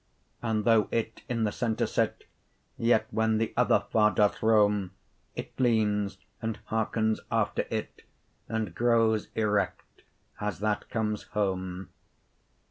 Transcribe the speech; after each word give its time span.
And 0.41 0.65
though 0.65 0.87
it 0.89 1.21
in 1.29 1.43
the 1.43 1.51
center 1.51 1.85
sit, 1.85 2.23
Yet 2.75 3.05
when 3.11 3.37
the 3.37 3.53
other 3.55 3.83
far 3.91 4.09
doth 4.09 4.41
rome, 4.41 4.93
30 5.35 5.39
It 5.51 5.59
leanes, 5.59 6.17
and 6.41 6.57
hearkens 6.65 7.19
after 7.31 7.65
it, 7.69 8.01
And 8.49 8.73
growes 8.73 9.27
erect, 9.35 10.01
as 10.39 10.57
that 10.57 10.89
comes 10.89 11.21
home. 11.37 11.89